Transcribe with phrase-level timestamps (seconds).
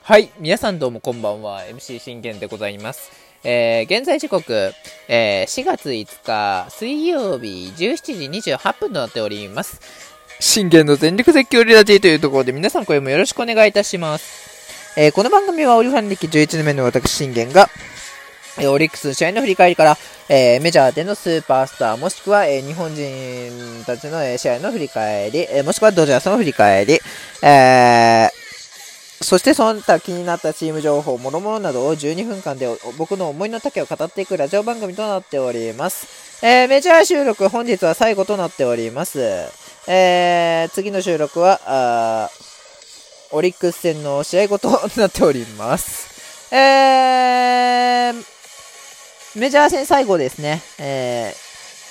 [0.00, 3.10] はい、皆さんどうもこんばんは、MC 信玄でございます。
[3.44, 4.72] えー、現在時刻、
[5.08, 9.78] えー、4月5日水曜日17時28分となっております。
[10.40, 14.98] 信玄の全力絶叫リラジーというところで皆さん声もよろしくお願いいたします。
[14.98, 17.68] えー、この番組はオリファン歴11年目の私信玄が、
[18.58, 19.98] えオリックスの試合の振り返りから、
[20.28, 27.00] え、メジャーでのスーパースター、もしくは、え、日本人たちの、え試合の振り返り、えもしくはドジャースの振り返り、
[27.42, 28.28] え
[29.22, 32.68] そしてその他気になったチーム情報、諸々などを12分間で
[32.98, 36.44] 僕の思いの丈を語っていくラジオ番組となっております。
[36.44, 39.20] えー、メジャー収録本日は最後となっております。
[39.88, 42.30] えー、次の収録は、あ
[43.32, 46.54] オリックス戦の試合後となっております。
[46.54, 48.24] えー、
[49.36, 50.62] メジャー戦最後ですね。
[50.78, 51.34] え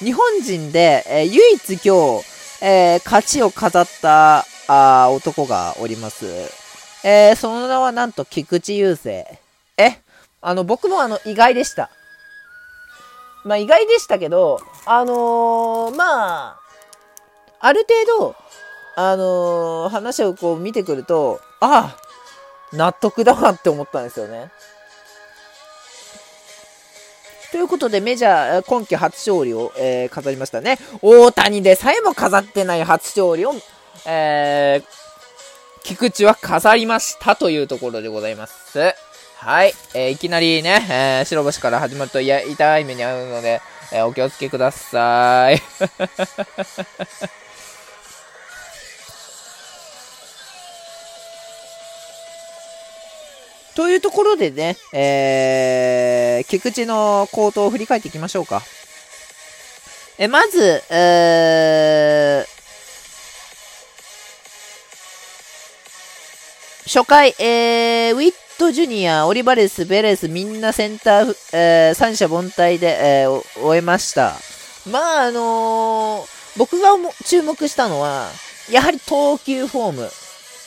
[0.00, 2.24] ー、日本人で、えー、唯一今日、
[2.62, 6.65] えー、勝ちを飾ったあ男がおります。
[7.08, 9.10] えー、その名はなんと菊池雄星。
[9.10, 10.02] え
[10.40, 11.88] あの、僕もあの、意外でした。
[13.44, 16.60] まあ、意外でしたけど、あのー、まあ、
[17.60, 18.36] ある程度、
[18.96, 24.50] あのー、話をこう見てくると、ああ、納得だわって思ったんですよね。
[27.52, 30.76] ということで、メジャー今季初勝利を、えー、飾りましたね。
[31.02, 33.54] 大谷でさえも飾ってない初勝利を、
[34.06, 35.15] えー、
[35.86, 38.92] 菊池は飾りましたというところでございます。
[39.36, 39.72] はい。
[39.94, 43.60] えー、いきなりね、えー、白星から始まるといや痛い目に遭うので、
[43.92, 45.62] えー、お気をつけください。
[53.76, 58.64] というところでね、えー、菊池の口頭を振り返っていきましょうか。
[60.18, 62.55] え、まず、えー、
[66.86, 74.34] 初回、えー、ウィットジュニア、オリバレス、ベレス、みんなセンター、えー、三者凡退で、えー、終えました。
[74.88, 76.90] まあ、あのー、僕が
[77.24, 78.28] 注目したのは、
[78.70, 80.02] やはり投球フォーム。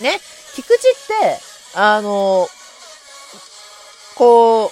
[0.00, 0.20] ね。
[0.56, 1.40] 菊池って、
[1.76, 2.48] あのー、
[4.16, 4.70] こう、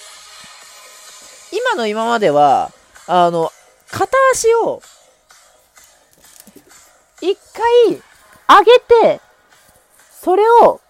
[1.52, 2.72] 今の今までは、
[3.06, 3.52] あの、
[3.92, 4.82] 片足を、
[7.20, 8.02] 一回
[8.48, 8.80] 上げ
[9.14, 9.20] て、
[10.20, 10.80] それを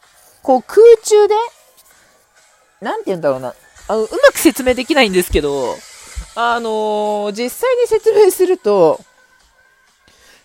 [0.47, 1.35] こう空中で、
[2.81, 3.53] なんて言うんだろうな。
[3.89, 5.75] あの、うまく説明できないんですけど、
[6.37, 9.01] あのー、実際に説明すると、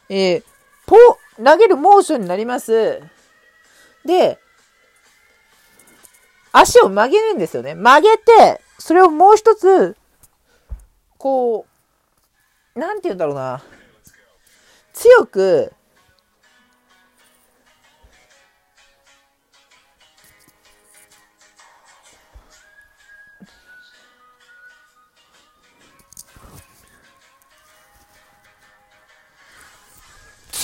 [0.09, 0.43] えー、
[0.87, 0.97] ポ、
[1.43, 2.99] 投げるモーションになります。
[4.03, 4.39] で、
[6.51, 7.75] 足を曲げるんですよね。
[7.75, 9.95] 曲げて、それをもう一つ、
[11.19, 11.67] こ
[12.75, 13.61] う、なんて言うんだろうな。
[14.93, 15.73] 強く、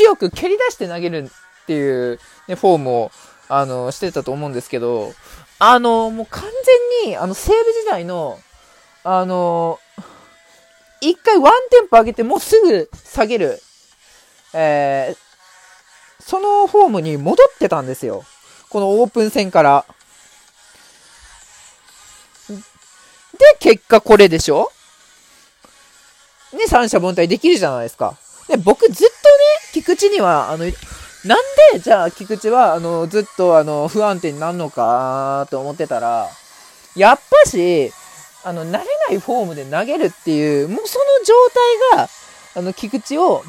[0.08, 3.12] 強く蹴り出して投げるっていう、ね、フォームを、
[3.50, 5.14] あの、してたと思うんですけど、
[5.60, 6.44] あの、もう完
[7.04, 8.40] 全に、あの、西武時代の、
[9.04, 9.80] あの、
[11.02, 13.62] 一回ワンテンポ上げてもうすぐ下げる、
[14.54, 18.24] えー、そのフォームに戻ってたんですよ。
[18.70, 19.86] このオープン戦から。
[22.48, 22.56] で、
[23.60, 24.72] 結果これでしょ？
[26.54, 28.18] ね、三者凡退できるじゃないですか。
[28.48, 29.14] で、僕ずっとね、
[29.74, 30.66] 菊池には、あの、
[31.26, 31.40] なん
[31.74, 36.30] で、じゃあ、菊池は、あの、ずっと、あの、不安定になるのか、と思ってたら、
[36.96, 37.92] やっぱし、
[38.44, 41.34] あの、慣れないフォームで投げるっていう、もうその状
[41.92, 42.10] 態が、
[42.56, 43.44] あの、菊池を、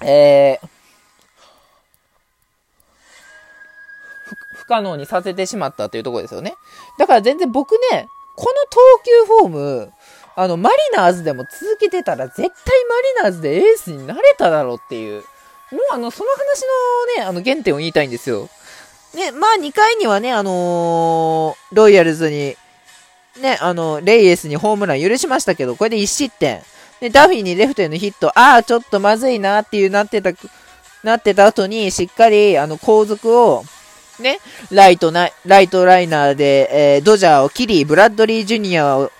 [0.00, 0.68] えー、
[4.54, 6.54] 不可能にさせてしまったというところですよね。
[6.98, 9.92] だから全然僕ね、この投球フォーム、
[10.36, 15.22] あの、マリナーズでも続けてたら絶対マリナーズでエースになれただろうっていう。
[15.72, 16.62] もうあの、その話
[17.16, 18.48] のね、あの、原点を言いたいんですよ。
[19.14, 22.56] ね、まあ2回にはね、あのー、ロイヤルズに、
[23.40, 26.62] ね、あの、レイエスにホームラン許しましたけど、これで1失点。
[27.00, 30.32] で、ダフィーにレフトへのヒット、ああ、ちょっとまずいなっていうなってた、
[31.02, 33.64] なってた後に、しっかり、あの、後続を、
[34.20, 34.38] ね、
[34.70, 39.10] ライトな、ライトライナーで、えー、ドジャーを切り、ブラッドリー・ジュニアを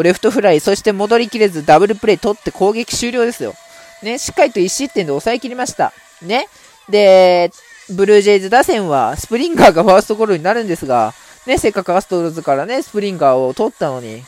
[0.00, 3.54] レフトフライ、そして戻りきれずダブルプレイ取って攻撃終了ですよ。
[4.02, 5.92] ね、しっかりと1失点で抑えきりました。
[6.22, 6.48] ね。
[6.88, 7.50] で、
[7.90, 11.12] ブルージェイズ打線はスプリンガーがファーストゴロになるんですが、
[11.46, 14.22] ね、せっかくアストロズからね、スプリンガーを取ったのに、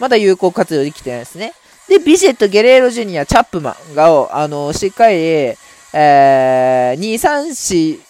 [0.00, 1.54] まだ有効活用できてないですね。
[1.88, 8.00] で、ビジェット、ゲレーロジュニア、チャップマンが、あの、しっかり、えー、2、3、4、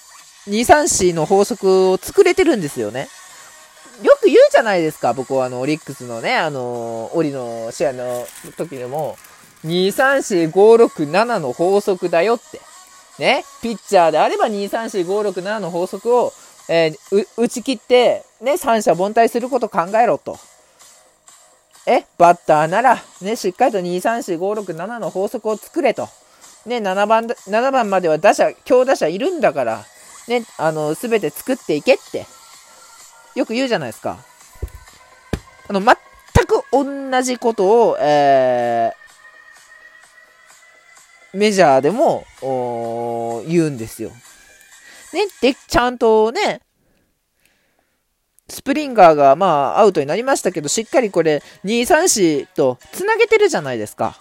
[0.49, 3.08] 234の法則を作れてるんですよね。
[4.02, 8.26] よく言うじゃないですか、僕はあの、オリックスのね、あの、オリの試合の
[8.56, 9.16] 時でも、
[9.64, 12.60] 2、3、4、5、6、7の法則だよって。
[13.19, 16.32] ね、ピッチャーであれば2、3、4、5、6、7の法則を、
[16.69, 20.38] えー、打ち切って、ね、三者凡退すること考えろと。
[21.87, 26.08] え、バッターなら、ね、しっかりと2、3、4、5、6、7の法則を作れと。
[26.66, 29.84] ね、7番、7番までは打者、強打者いるんだから、
[30.28, 32.26] ね、あの、すべて作っていけって、
[33.37, 34.19] よく言うじゃないですか。
[35.69, 35.94] あの、全
[36.47, 42.25] く同じことを、えー、メジャーでも、
[43.47, 44.11] 言うんですよ。
[45.12, 46.62] ね、で、ちゃんとね、
[48.49, 54.19] スプリンガーがまあアウトになりましたけど、しっかりこれ2、3、4と繋げてるじゃないですか。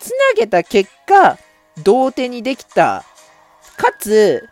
[0.00, 1.38] 繋げた結果、
[1.82, 3.04] 同点にできた。
[3.76, 4.48] かつ、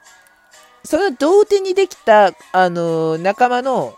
[0.85, 3.97] その同点にできた、あのー、仲間の、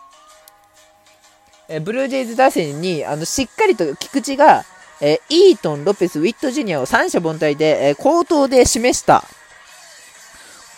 [1.68, 4.64] えブルージェイズ打線に、あの、しっかりと菊池が、
[5.00, 9.24] えイートン、ロペス、ウィットジュニアを三者凡退で、え口頭で示した。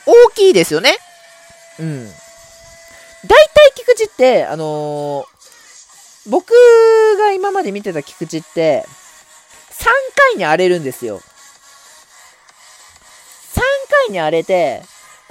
[0.06, 0.98] 大きいですよね。
[1.78, 2.06] うん。
[2.06, 2.08] 大
[3.28, 6.52] 体菊池って、あのー、僕
[7.18, 8.84] が今まで見てた菊池って、
[9.70, 9.84] 3
[10.14, 11.20] 回に荒れるんですよ。
[13.54, 13.60] 3
[14.06, 14.82] 回に荒れて、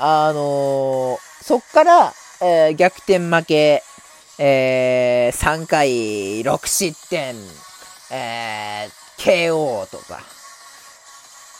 [0.03, 3.83] あのー、そっから、えー、逆転負け、
[4.39, 7.35] えー、3回6失点、
[8.11, 8.89] え、
[9.19, 10.21] KO とか、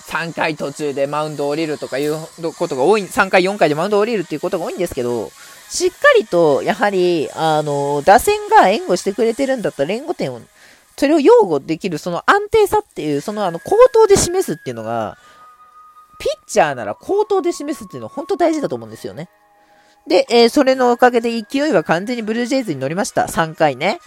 [0.08, 2.18] 3回途中でマウンド降りるとかいう
[2.58, 5.32] ことが多い、3回4回でマウンド降りるっていうことが多いんですけど、
[5.70, 10.42] しっかりと、やはり、あの、打線が援護してくれてるんだったら援護点を、
[10.98, 15.20] それを擁護できる、その安定さっていう、そのあの、口頭で示すっていうのが、
[16.22, 19.28] ピッチャーなら口頭で示すっていうのは本当大事だと思うんですよね。
[20.08, 23.24] で、えー、それのおかげで勢いは完全にブルージェイズに乗りました。
[23.24, 24.00] 3回ね。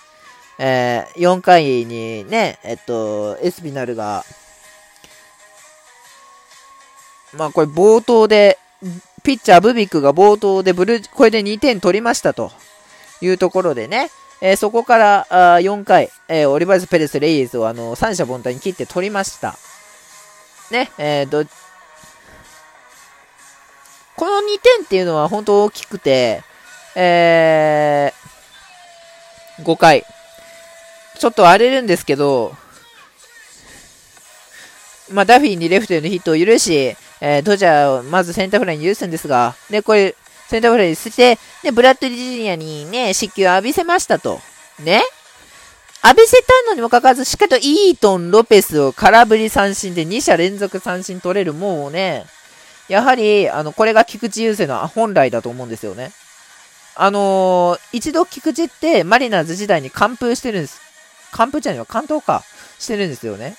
[0.59, 4.25] えー、4回にね、えっと、エスピナルが、
[7.37, 8.59] まあこれ冒頭で、
[9.25, 12.53] ピッチャーブビックが冒頭でブルこれで2点取りましたと
[13.21, 15.27] いうところでね、えー、そこから
[15.57, 19.57] あ4回、えー、オリバーズ・ペレス・レイエスをあの三者凡退に切って取りました。
[20.71, 21.45] ね、えー、ど、
[24.17, 26.43] この2点っていうのは本当大きくて、
[26.95, 30.05] えー、5回、
[31.19, 32.55] ちょっと荒れるんですけど、
[35.11, 40.15] まあ、ダフィーにレフトへのヒットを許し、えー、ドジャーをまずセンターフライに許すんですが、で、これ、
[40.49, 44.41] センターフライにして、で、ブラッドリー・ジュニアにね、失球を浴びせましたと。
[44.81, 45.03] ね？
[46.03, 52.27] 浴びせたのにもかかわらず、しっかりとイートン、ロペスを空振り三振で2者連続三振取れる、もうね、
[52.89, 56.13] やはり、あの、これが菊池雄星の本来だと思うんですよね。
[56.97, 60.81] あのー、一度菊池ってマリナーズ時代に完封してるんです。
[61.33, 62.45] 完封じゃないわ、関東か。
[62.79, 63.57] してるんですよね。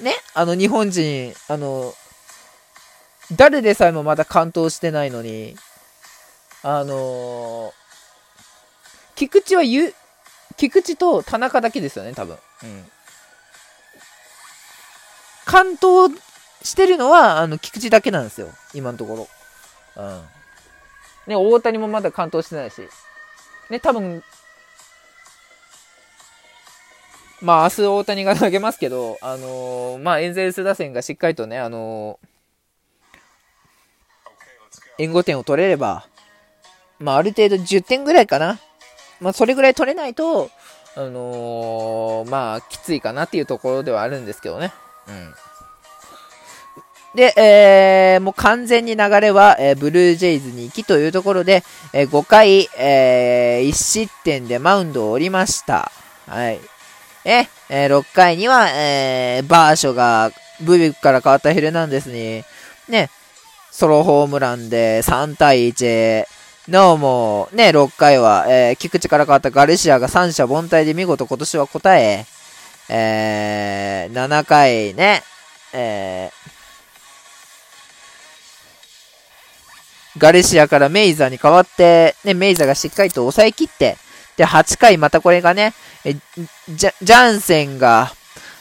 [0.00, 0.14] ね？
[0.34, 1.94] あの、日本人、あの、
[3.32, 5.56] 誰でさえもまだ完投してないのに、
[6.62, 7.72] あのー、
[9.16, 9.94] 菊池はゆ、
[10.56, 12.38] 菊池と田中だけですよね、多分。
[12.62, 12.90] うん。
[15.44, 16.08] 完投
[16.64, 18.48] してるのは、あの、菊池だけなんですよ。
[18.74, 19.28] 今のとこ
[19.96, 20.02] ろ。
[20.02, 20.22] うん。
[21.26, 22.88] ね、大谷もまだ完投してないし。
[23.70, 24.22] ね、多分、
[27.40, 32.32] まあ、明日大谷が投げますけど、あのー、まあ、エンゼルス打線がしっかりとね、あのー
[34.98, 36.06] 援護点を取れれば、
[36.98, 38.60] まあ、ある程度10点ぐらいかな。
[39.20, 40.50] まあ、それぐらい取れないと、
[40.96, 44.72] あのー、まあ、きついかなっていうところではあるんですけどね。
[45.08, 45.34] うん。
[47.14, 55.92] で、えー、もう完全に流れは、えー、ブルージェイズに行きというところで、えー、5回、えー、1失点でマウンドを降りました。
[56.26, 56.60] はい。
[57.24, 62.44] え、えー、6回には、えー、バーショが、ブビックから変わったヘルナンデスに、
[62.88, 63.10] ね、
[63.70, 66.24] ソロホームランで3対1。
[66.68, 72.24] なおもね、6回は、えー、菊池から変わったガルシアが三者凡退で見事今年は答え、
[72.88, 75.22] えー、7回ね、
[75.72, 76.41] えー、
[80.18, 83.96] ガレシアからメイザーに代わって、ね、メイザーがしっかりと抑えきって、
[84.36, 88.12] で、8回またこれがね、えジャジャンセンが、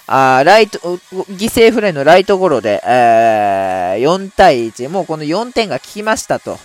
[0.08, 4.90] あライト、犠牲フライのライトゴロで、えー、4対1。
[4.90, 6.60] もうこの4点が効きましたと。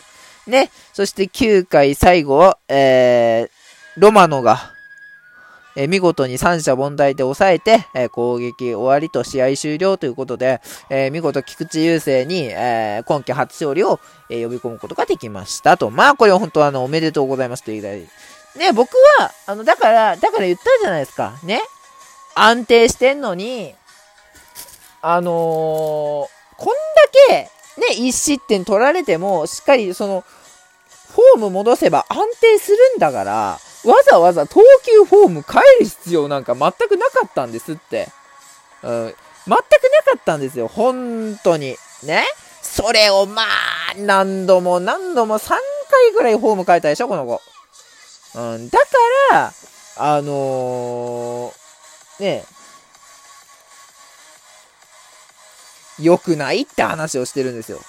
[0.47, 0.71] ね。
[0.93, 4.73] そして9回最後、えー、ロマノが、
[5.77, 15.91] え、見事に三者凡退で抑えて、え、攻撃終わりと試合終了ということで、え見事菊池雄星に、え今季初勝利を、え呼び込むことができましたと。
[15.91, 18.09] まあ、これは本当あの、おめでとうございますと言いうぐらい。
[18.57, 21.35] ね、僕は、あの、だから、だから言ったじゃないですか。
[21.45, 21.61] ね。
[22.35, 23.75] 安定してんのに、
[25.03, 26.29] あのー、こ
[26.65, 26.73] んだ
[27.29, 30.25] け、ね、1失点取られても、しっかりその、
[31.13, 38.09] フォーム戻せば安定するんだから、わざわざ投球フォーム変える必要なんか全くなかったんですって。
[38.83, 38.91] うん。
[38.91, 39.15] 全
[39.47, 39.63] くなか
[40.19, 40.69] ったんですよ。
[40.69, 41.77] 本当に。
[42.03, 42.25] ね。
[42.63, 43.47] それをまあ、
[43.97, 45.59] 何度も何度も3回
[46.13, 47.41] ぐらいフォーム変えたでしょ、この子。
[48.35, 48.69] うん。
[48.69, 48.87] だか
[49.31, 49.53] ら、
[49.99, 52.45] あのー、ね
[55.99, 57.81] 良くないって話をしてるんですよ。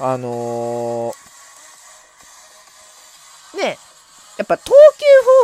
[0.00, 3.78] あのー、ね、
[4.36, 4.72] やっぱ投球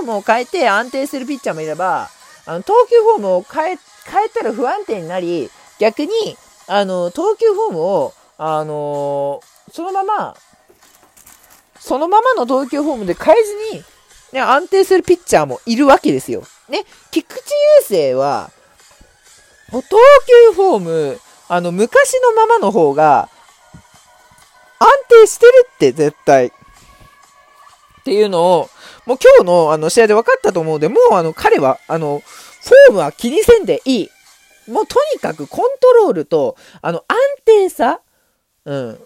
[0.02, 2.10] フォームを変えて安定するピッチャーもいれば、
[2.46, 6.10] あの投球フォームを変え、変えたら不安定になり、逆に、
[6.66, 10.36] あの、投球フォームを、あのー、そのまま、
[11.78, 13.36] そのままの投球フォームで変え
[13.72, 13.84] ずに、
[14.32, 16.42] ね、安定するピッチャーもいるわけですよ。
[16.68, 17.44] ね、菊池
[17.90, 18.50] 雄星は、
[19.70, 23.28] 投球フォーム、あの、昔のままの方が、
[24.80, 26.46] 安定してるって、絶対。
[26.46, 26.52] っ
[28.02, 28.70] ていうのを、
[29.06, 32.22] もう今日のあの試合で分かったと思うので、もうあの彼は、あの、
[32.62, 34.08] フォームは気にせんでいい。
[34.68, 38.00] もうとにかくコントロールと、あの、安定さ。
[38.64, 38.98] うん。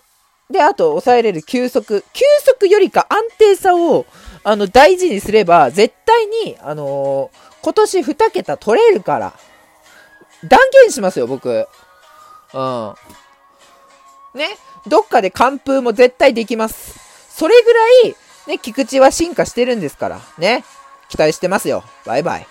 [0.51, 2.05] で、あと、抑えれる球速。
[2.13, 4.07] 球速よりか安定さを、
[4.45, 9.33] あの、大事にすれば、絶対に、あのー、今年2桁取れるから。
[10.45, 11.67] 断言しますよ、僕。
[12.53, 12.95] うん。
[14.35, 14.57] ね。
[14.87, 16.99] どっかで完封も絶対できます。
[17.31, 18.17] それぐらい、
[18.49, 20.21] ね、菊池は進化してるんですから。
[20.39, 20.65] ね。
[21.09, 21.85] 期待してますよ。
[22.05, 22.47] バイバイ。